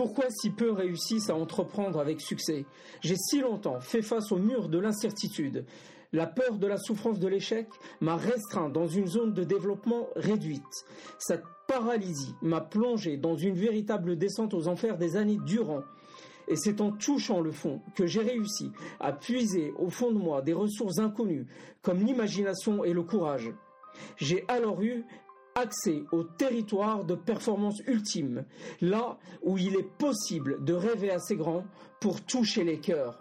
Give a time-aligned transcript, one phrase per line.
[0.00, 2.64] Pourquoi si peu réussissent à entreprendre avec succès?
[3.02, 5.66] J'ai si longtemps fait face au mur de l'incertitude.
[6.14, 7.68] La peur de la souffrance de l'échec
[8.00, 10.86] m'a restreint dans une zone de développement réduite.
[11.18, 15.82] Cette paralysie m'a plongé dans une véritable descente aux enfers des années durant.
[16.48, 20.40] Et c'est en touchant le fond que j'ai réussi à puiser au fond de moi
[20.40, 21.46] des ressources inconnues,
[21.82, 23.52] comme l'imagination et le courage.
[24.16, 25.04] J'ai alors eu
[25.60, 28.44] accès au territoire de performance ultime,
[28.80, 31.64] là où il est possible de rêver assez grand
[32.00, 33.20] pour toucher les cœurs.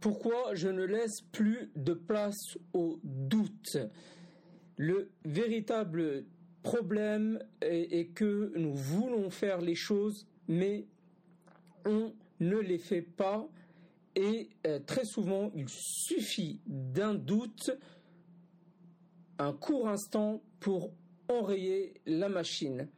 [0.00, 3.78] Pourquoi je ne laisse plus de place au doute?
[4.76, 6.24] Le véritable
[6.62, 10.86] problème est, que nous voulons faire les choses, mais
[11.84, 13.48] on ne les fait pas.
[14.14, 17.70] Et euh, très souvent, il suffit d'un doute
[19.42, 20.92] un court instant pour
[21.28, 22.88] enrayer la machine.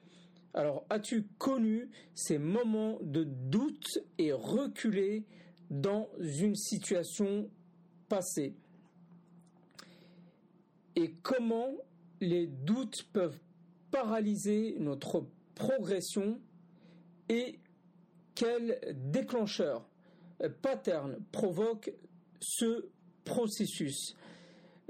[0.52, 5.24] Alors, as-tu connu ces moments de doute et reculé
[5.70, 7.50] dans une situation
[8.08, 8.54] passée?
[10.96, 11.74] Et comment
[12.20, 13.40] les doutes peuvent
[13.90, 16.40] paralyser notre progression
[17.28, 17.58] et
[18.34, 18.78] quel
[19.10, 19.88] déclencheur
[20.42, 21.92] euh, pattern provoque
[22.40, 22.88] ce
[23.24, 24.14] processus?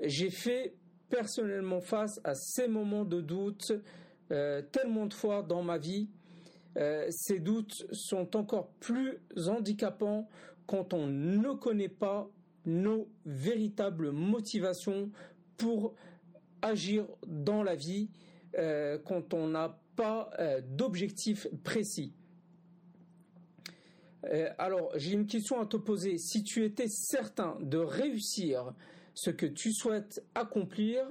[0.02, 0.74] J'ai fait
[1.14, 3.72] personnellement face à ces moments de doute
[4.32, 6.08] euh, tellement de fois dans ma vie.
[6.76, 10.28] Euh, ces doutes sont encore plus handicapants
[10.66, 12.28] quand on ne connaît pas
[12.66, 15.12] nos véritables motivations
[15.56, 15.94] pour
[16.62, 18.08] agir dans la vie,
[18.58, 20.30] euh, quand on n'a pas
[20.66, 22.12] d'objectif précis.
[24.58, 26.18] alors, j'ai une question à te poser.
[26.18, 28.74] Si tu étais certain de réussir
[29.14, 31.04] ce que tu souhaites accomplir,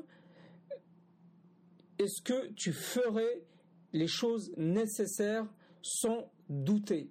[1.99, 3.41] est-ce que tu ferais
[3.93, 5.47] les choses nécessaires
[5.81, 7.09] sans douter.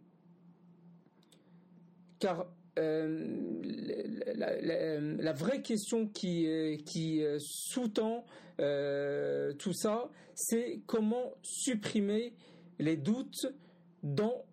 [2.18, 2.46] Car
[2.78, 3.62] euh,
[4.34, 8.24] la, vraie question qui, euh, euh, sous-tend
[9.58, 12.34] tout ça, c'est comment supprimer
[12.78, 13.46] les doutes
[14.02, 14.44] dans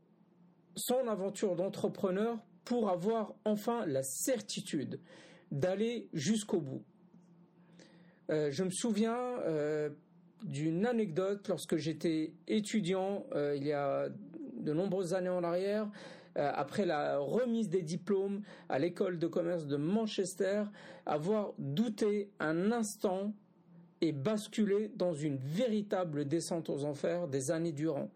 [0.76, 5.00] son aventure d'entrepreneur pour avoir enfin la certitude
[5.52, 6.84] d'aller jusqu'au bout.
[8.30, 9.90] Euh, je me souviens euh,
[10.44, 14.10] d'une anecdote lorsque j'étais étudiant euh, il y a
[14.58, 15.90] de nombreuses années en arrière,
[16.36, 20.64] après la remise des diplômes à l'école de commerce de Manchester,
[21.06, 23.34] avoir douté un instant
[24.00, 28.10] et basculé dans une véritable descente aux enfers des années durant.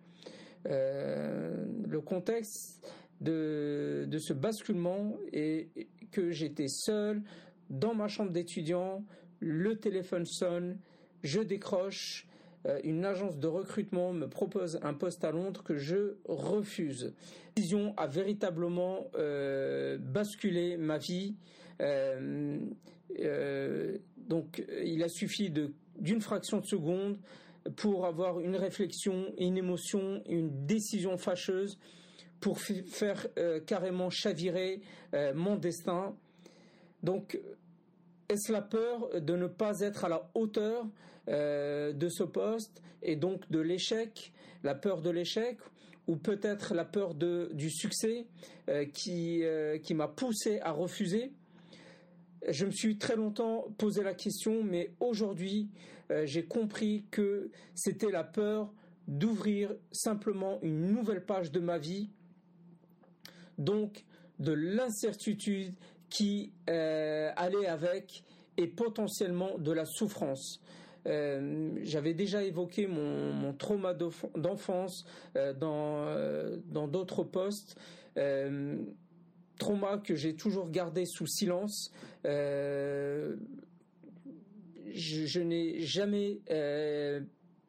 [0.65, 2.85] le contexte
[3.19, 5.69] de, de ce basculement et
[6.13, 7.21] que j'étais seul
[7.69, 9.03] dans ma chambre d'étudiant,
[9.39, 10.77] le téléphone sonne,
[11.23, 12.27] je décroche,
[12.65, 17.05] euh, une agence de recrutement me propose un poste à Londres que je refuse.
[17.05, 17.11] La
[17.55, 21.35] décision a véritablement euh, basculé ma vie.
[21.81, 22.59] Euh,
[24.17, 25.51] donc il a suffi
[25.99, 27.17] d'une fraction de seconde
[27.75, 31.77] pour avoir une réflexion, une émotion, une décision fâcheuse
[32.43, 34.81] pour faire euh, carrément chavirer
[35.13, 36.13] euh, mon destin.
[37.01, 37.39] Donc,
[38.27, 40.85] est-ce la peur de ne pas être à la hauteur
[41.29, 45.57] euh, de ce poste et donc de l'échec, la peur de l'échec,
[46.07, 48.27] ou peut-être la peur du succès
[48.93, 49.41] qui,
[49.83, 51.31] qui m'a poussé à refuser?
[52.49, 55.69] Je me suis très longtemps posé la question, mais aujourd'hui,
[56.25, 58.73] j'ai compris que c'était la peur
[59.07, 62.09] d'ouvrir simplement une nouvelle page de ma vie
[63.57, 64.05] donc
[64.39, 65.73] de l'incertitude
[66.09, 68.23] qui euh, allait avec
[68.57, 70.59] et potentiellement de la souffrance.
[71.05, 73.93] Euh, j'avais déjà évoqué mon, trauma
[74.35, 75.05] d'enfance
[75.35, 77.77] euh, dans d'autres postes.
[79.57, 81.91] trauma que j'ai toujours gardé sous silence.
[82.23, 83.35] je,
[84.93, 86.41] je n'ai jamais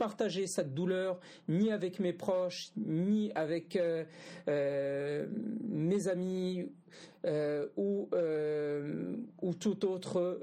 [0.05, 4.05] partager cette douleur ni avec mes proches, ni avec euh,
[4.49, 5.27] euh,
[5.67, 6.71] mes amis
[7.25, 8.11] euh, ou,
[9.41, 10.37] ou tout autre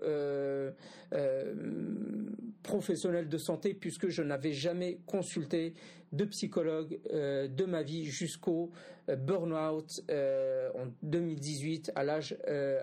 [2.63, 5.75] professionnel de santé, puisque je n'avais jamais consulté
[6.11, 8.71] de psychologue de ma vie jusqu'au
[9.07, 12.35] burn-out en 2018 à l'âge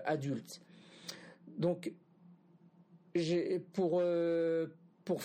[0.05, 0.61] adulte.
[1.57, 1.91] Donc,
[3.73, 4.01] pour
[5.03, 5.21] pour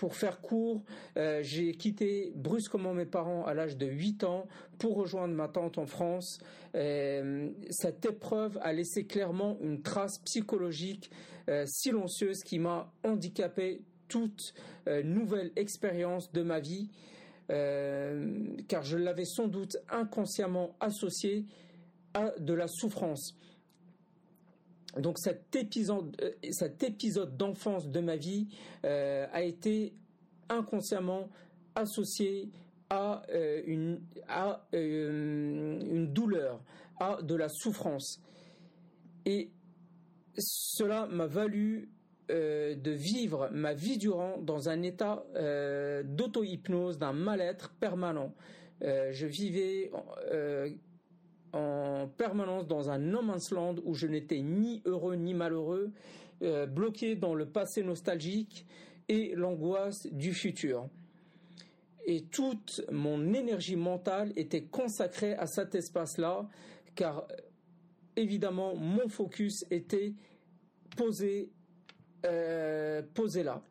[0.00, 0.82] pour faire court,
[1.18, 4.48] euh, j'ai quitté brusquement mes parents à l'âge de 8 ans
[4.78, 6.38] pour rejoindre ma tante en France.
[6.74, 11.10] Euh, cette épreuve a laissé clairement une trace psychologique
[11.50, 14.54] euh, silencieuse qui m'a handicapé toute
[15.04, 16.88] nouvelle expérience de ma vie.
[17.46, 21.44] car je l'avais sans doute inconsciemment associé
[22.14, 23.36] à de la souffrance.
[24.98, 26.16] Donc cet épisode,
[26.50, 28.48] cet épisode d'enfance de ma vie
[28.82, 29.92] a été
[30.48, 31.28] inconsciemment
[31.76, 32.50] associé
[32.88, 33.22] à,
[33.66, 36.60] une, à une douleur,
[36.98, 38.20] à de la souffrance.
[39.26, 39.50] Et
[40.36, 41.88] cela m'a valu
[42.30, 48.32] euh, de vivre ma vie durant dans un état euh, d'auto-hypnose, d'un mal-être permanent.
[48.82, 49.90] Euh, je vivais
[51.52, 55.90] en permanence dans un no man's land où je n'étais ni heureux ni malheureux,
[56.68, 58.66] bloqué dans le passé nostalgique
[59.08, 60.88] et l'angoisse du futur.
[62.06, 66.48] Et toute mon énergie mentale était consacrée à cet espace-là,
[66.94, 67.26] car
[68.16, 70.14] évidemment mon focus était
[70.96, 71.50] posé,
[72.24, 73.62] euh, posé là.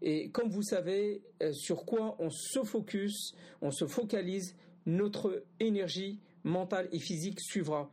[0.00, 4.54] Et comme vous savez, euh, sur quoi on se focus, on se focalise,
[4.86, 7.90] notre énergie mentale et physique suivra.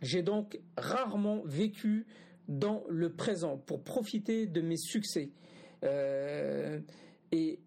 [0.00, 2.06] J'ai donc rarement vécu
[2.48, 5.30] dans le présent pour profiter de mes succès.
[5.84, 6.80] Euh,
[7.30, 7.60] et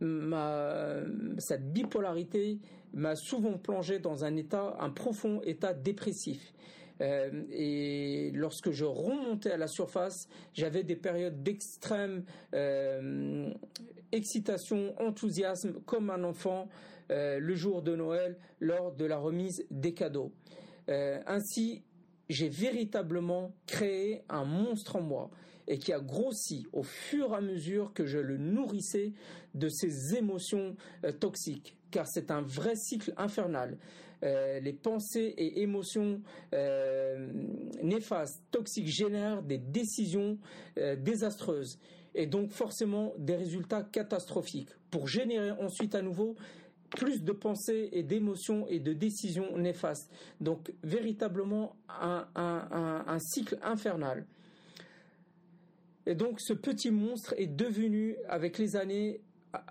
[0.00, 1.00] ma,
[1.38, 2.58] cette bipolarité
[2.92, 6.52] m'a souvent plongé dans un état, un profond état dépressif.
[7.00, 12.24] Euh, et lorsque je remontais à la surface, j'avais des périodes d'extrême
[12.54, 13.50] euh,
[14.12, 16.68] excitation, enthousiasme, comme un enfant
[17.10, 20.32] euh, le jour de Noël lors de la remise des cadeaux.
[20.88, 21.82] ainsi,
[22.28, 25.30] j'ai véritablement créé un monstre en moi
[25.66, 29.12] et qui a grossi au fur et à mesure que je le nourrissais
[29.54, 30.76] de ces émotions
[31.20, 33.78] toxiques, car c'est un vrai cycle infernal.
[34.24, 36.20] Euh, les pensées et émotions
[36.52, 37.28] euh,
[37.84, 40.38] néfastes, toxiques génèrent des décisions
[40.98, 41.78] désastreuses
[42.16, 46.34] et donc forcément des résultats catastrophiques pour générer ensuite à nouveau
[46.90, 50.10] plus de pensées et d'émotions et de décisions néfastes.
[50.40, 54.26] Donc véritablement un cycle infernal.
[56.06, 59.20] Et donc ce petit monstre est devenu avec les années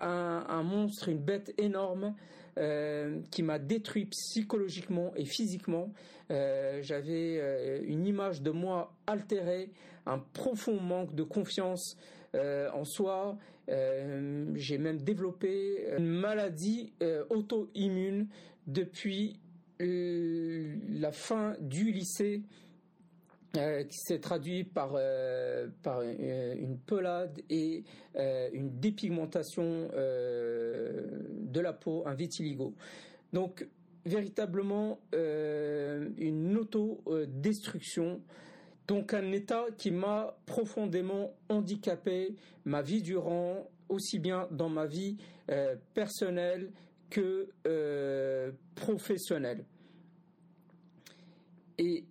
[0.00, 2.14] un, monstre, une bête énorme
[2.58, 5.92] euh, qui m'a détruit psychologiquement et physiquement.
[6.30, 9.70] Euh, j'avais euh, une image de moi altérée,
[10.06, 11.96] un profond manque de confiance
[12.72, 13.38] en soi.
[13.68, 16.92] J'ai même développé une maladie
[17.30, 18.26] auto-immune
[18.66, 19.38] depuis
[19.78, 22.42] la fin du lycée
[23.56, 27.84] euh, qui s'est traduit par, euh, par euh, une pelade et
[28.52, 32.74] une dépigmentation de la peau, un vitiligo.
[33.32, 33.66] Donc
[34.04, 38.20] véritablement une auto-destruction.
[38.86, 42.34] Donc un état qui m'a profondément handicapé
[42.64, 45.16] ma vie durant, aussi bien dans ma vie
[45.92, 46.70] personnelle
[47.10, 47.48] que
[48.76, 49.64] professionnelle.
[51.78, 52.04] Et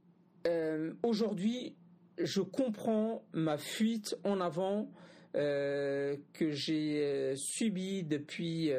[0.45, 1.75] euh, aujourd'hui,
[2.17, 4.89] je comprends ma fuite en avant
[5.35, 8.71] euh, que j'ai euh, subie depuis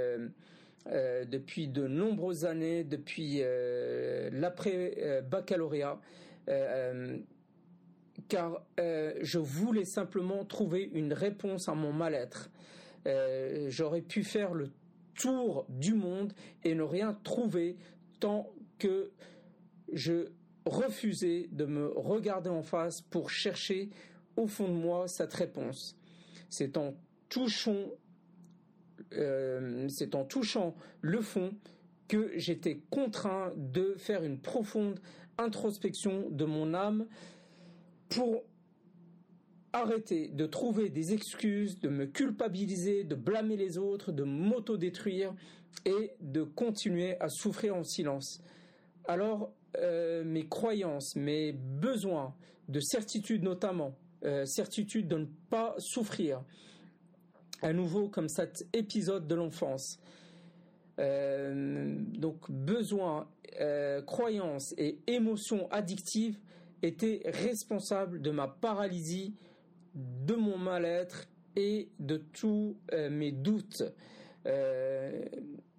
[0.86, 3.40] depuis de nombreuses années, depuis
[4.32, 5.98] l'après baccalauréat,
[8.28, 12.50] car je voulais simplement trouver une réponse à mon mal-être.
[13.68, 14.68] J'aurais pu faire le
[15.14, 16.34] tour du monde
[16.64, 17.78] et ne rien trouver
[18.20, 19.10] tant que
[19.90, 20.28] je
[20.66, 23.90] refuser de me regarder en face pour chercher
[24.36, 25.96] au fond de moi cette réponse.
[26.48, 26.94] C'est en
[27.28, 27.90] touchant,
[29.12, 31.52] euh, c'est en touchant le fond
[32.08, 35.00] que j'étais contraint de faire une profonde
[35.38, 37.06] introspection de mon âme
[38.08, 38.44] pour
[39.72, 45.34] arrêter de trouver des excuses, de me culpabiliser, de blâmer les autres, de m'auto-détruire
[45.84, 48.40] et de continuer à souffrir en silence.
[49.06, 52.34] Alors, euh, mes croyances, mes besoins
[52.68, 56.42] de certitude notamment, euh, certitude de ne pas souffrir,
[57.62, 59.98] à nouveau comme cet épisode de l'enfance.
[61.00, 63.28] Euh, donc besoins,
[64.06, 66.38] croyances et émotions addictives
[66.82, 69.36] étaient responsables de ma paralysie,
[69.94, 72.76] de mon mal-être et de tous
[73.10, 73.84] mes doutes.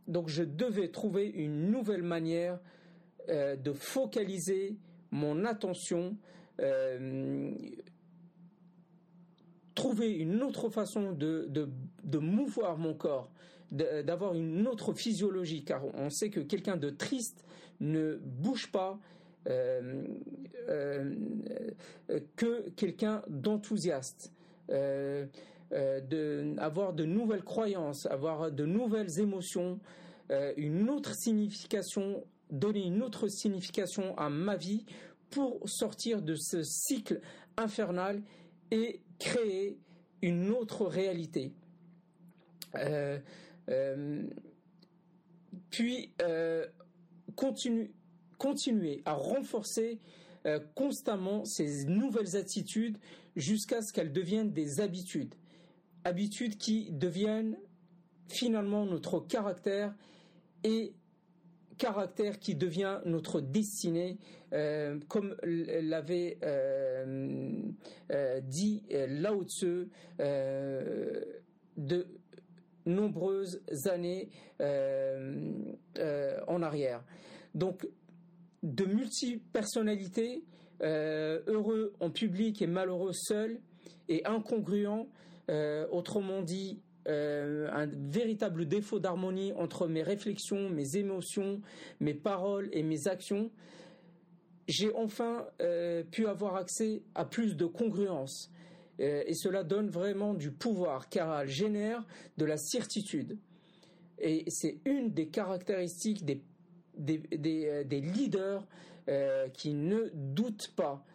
[0.08, 2.60] donc je devais trouver une nouvelle manière
[3.30, 4.76] euh, de focaliser
[5.10, 6.16] mon attention,
[6.60, 7.52] euh,
[9.74, 13.32] trouver une autre façon de, de, mouvoir mon corps,
[13.72, 17.44] d'avoir une autre physiologie, car on sait que quelqu'un de triste
[17.80, 19.00] ne bouge pas
[19.48, 20.04] euh,
[22.36, 24.32] que quelqu'un d'enthousiaste.
[24.70, 29.80] de, avoir de nouvelles croyances, avoir de nouvelles émotions,
[30.58, 34.86] une autre signification, donner une autre signification à ma vie
[35.30, 37.22] pour sortir de ce cycle
[37.58, 38.22] infernal
[38.72, 39.78] et créer
[40.22, 41.54] une autre réalité.
[42.76, 43.20] Euh,
[43.70, 44.24] euh,
[45.70, 46.66] puis euh,
[47.36, 50.00] continuer à renforcer
[50.76, 53.00] constamment ces nouvelles attitudes
[53.36, 55.34] jusqu'à ce qu'elles deviennent des habitudes.
[56.04, 57.58] Habitudes qui deviennent
[58.28, 59.96] finalement notre caractère
[60.64, 60.94] et
[61.78, 64.18] caractère qui devient notre destinée,
[64.54, 67.62] euh, comme l'avait euh,
[68.12, 69.90] euh, dit Lao Tzu
[71.78, 72.08] de
[72.86, 74.30] nombreuses années
[74.60, 77.04] en arrière.
[77.54, 77.88] Donc,
[78.64, 80.44] de multi-personnalités,
[80.82, 83.60] heureux en public et malheureux seul,
[84.08, 85.08] et incongruents,
[85.92, 91.62] autrement dit, euh, un véritable défaut d'harmonie entre mes réflexions, mes émotions,
[92.00, 93.52] mes paroles et mes actions,
[94.68, 98.50] j'ai enfin euh, pu avoir accès à plus de congruence.
[99.00, 102.04] Euh, et cela donne vraiment du pouvoir car elle génère
[102.38, 103.38] de la certitude.
[104.18, 106.42] Et c'est une des caractéristiques des,
[106.98, 108.66] des, des, des leaders
[109.54, 111.06] qui ne doutent pas.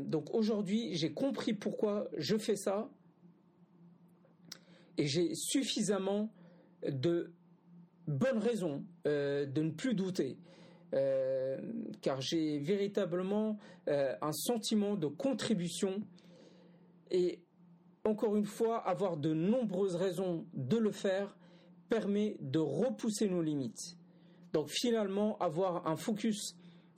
[0.00, 2.90] donc aujourd'hui, j'ai compris pourquoi je fais ça
[4.98, 6.32] et j'ai suffisamment
[6.86, 7.32] de
[8.06, 10.38] bonnes raisons euh, de ne plus douter.
[10.94, 11.58] Euh,
[12.00, 16.00] car j'ai véritablement euh, un sentiment de contribution
[17.10, 17.40] et
[18.06, 21.36] encore une fois, avoir de nombreuses raisons de le faire
[21.88, 23.96] permet de repousser nos limites.
[24.52, 26.56] Donc finalement, avoir un focus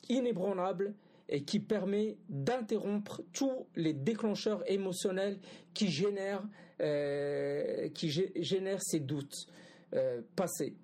[0.08, 0.94] inébranlable
[1.28, 5.38] et qui permet d'interrompre tous les déclencheurs émotionnels
[5.74, 6.44] qui génèrent,
[6.80, 9.46] euh, qui génèrent ces doutes
[9.94, 10.74] euh, passés.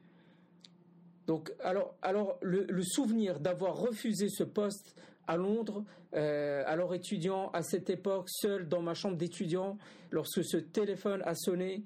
[1.27, 4.95] Donc, alors, alors le, souvenir d'avoir refusé ce poste
[5.27, 5.83] à Londres,
[6.15, 9.79] euh, alors étudiant à cette époque, seul dans ma chambre d'étudiant,
[10.11, 11.83] lorsque ce téléphone a sonné,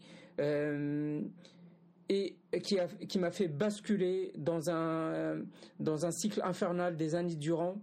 [2.11, 5.43] et qui, qui m'a fait basculer dans un,
[5.79, 7.77] dans un cycle infernal des années durant,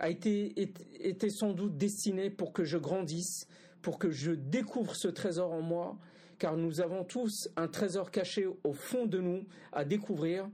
[0.00, 0.54] a été
[0.98, 3.46] était sans doute destiné pour que je grandisse,
[3.82, 5.98] pour que je découvre ce trésor en moi,
[6.38, 10.48] car nous avons tous un trésor caché au fond de nous à découvrir,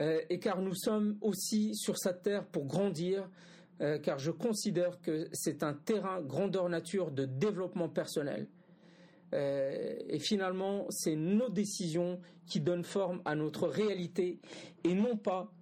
[0.00, 3.30] euh, et car nous sommes aussi sur cette terre pour grandir,
[3.80, 8.48] euh, car je considère que c'est un terrain grandeur nature de développement personnel.
[9.32, 14.40] Euh, et finalement, c'est nos décisions qui donnent forme à notre réalité
[14.84, 15.52] et non pas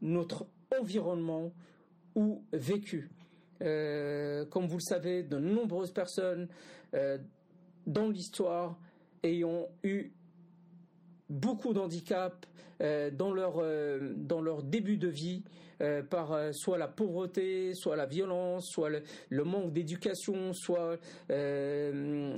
[0.00, 0.46] notre
[0.80, 1.52] environnement
[2.14, 3.10] ou vécu.
[3.62, 6.48] Euh, comme vous le savez, de nombreuses personnes
[6.94, 7.18] euh,
[7.86, 8.76] dans l'histoire
[9.22, 10.10] ayant eu
[11.28, 12.48] beaucoup d'handicaps
[12.80, 15.44] euh, dans leur leur début de vie
[16.10, 20.96] par soit la pauvreté, soit la violence, soit le, manque d'éducation, soit
[21.28, 22.36] le,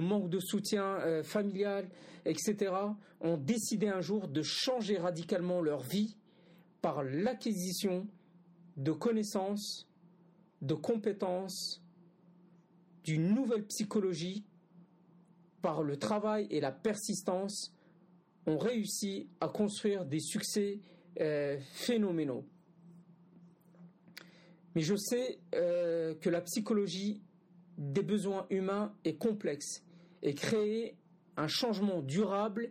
[0.00, 1.86] manque de soutien familial,
[2.24, 2.72] etc.
[3.20, 6.16] ont décidé un jour de changer radicalement leur vie
[6.84, 8.06] par l'acquisition
[8.76, 9.88] de connaissances,
[10.60, 11.82] de compétences,
[13.04, 14.44] d'une nouvelle psychologie,
[15.62, 17.72] par le travail et la persistance,
[18.44, 20.78] ont réussi à construire des succès
[21.22, 22.44] euh, phénoménaux.
[24.74, 27.22] Mais je sais euh, que la psychologie
[27.78, 29.82] des besoins humains est complexe
[30.22, 30.98] et créer
[31.38, 32.70] un changement durable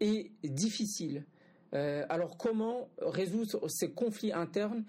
[0.00, 1.24] est difficile.
[1.76, 4.84] Euh, alors comment résoudre ces conflits internes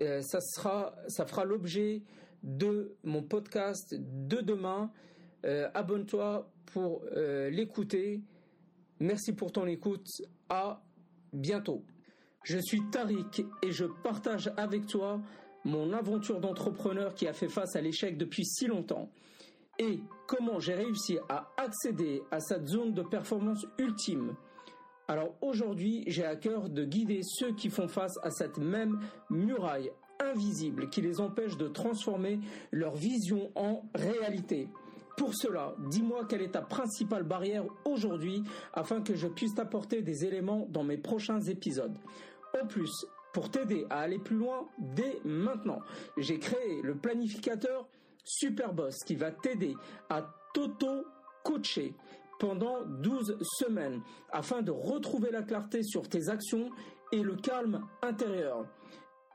[0.00, 2.02] euh, ça, sera, ça fera l'objet
[2.42, 4.90] de mon podcast de demain.
[5.44, 7.02] Euh, abonne-toi pour
[7.50, 8.22] l'écouter.
[9.00, 10.06] Merci pour ton écoute.
[10.48, 10.82] À
[11.32, 11.84] bientôt.
[12.44, 15.20] Je suis Tariq et je partage avec toi
[15.64, 19.10] mon aventure d'entrepreneur qui a fait face à l'échec depuis si longtemps
[19.80, 24.36] et comment j'ai réussi à accéder à cette zone de performance ultime?
[25.10, 29.90] Alors aujourd'hui, j'ai à cœur de guider ceux qui font face à cette même muraille
[30.20, 32.38] invisible qui les empêche de transformer
[32.70, 34.68] leur vision en réalité.
[35.16, 40.24] Pour cela, dis-moi quelle est ta principale barrière aujourd'hui afin que je puisse t'apporter des
[40.24, 41.98] éléments dans mes prochains épisodes.
[42.62, 45.80] En plus, pour t'aider à aller plus loin dès maintenant,
[46.18, 47.88] j'ai créé le planificateur
[48.22, 49.74] Superboss qui va t'aider
[50.08, 51.96] à t'auto-coacher
[52.40, 54.00] pendant 12 semaines
[54.32, 56.70] afin de retrouver la clarté sur tes actions
[57.12, 58.66] et le calme intérieur.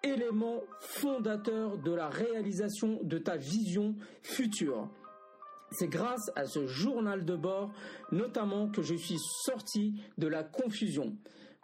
[0.03, 4.89] Élément fondateur de la réalisation de ta vision future.
[5.71, 7.71] C'est grâce à ce journal de bord,
[8.12, 11.15] notamment, que je suis sorti de la confusion.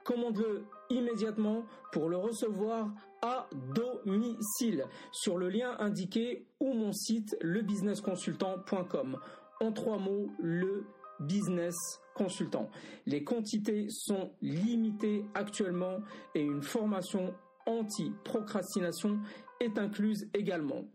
[0.03, 9.17] Commande-le immédiatement pour le recevoir à domicile sur le lien indiqué ou mon site lebusinessconsultant.com.
[9.59, 10.85] En trois mots, le
[11.21, 11.75] business
[12.15, 12.69] consultant.
[13.05, 15.99] Les quantités sont limitées actuellement
[16.35, 17.33] et une formation
[17.65, 19.19] anti-procrastination
[19.59, 20.85] est incluse également.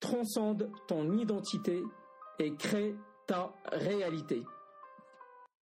[0.00, 1.82] Transcende ton identité
[2.38, 2.94] et crée
[3.26, 4.42] ta réalité.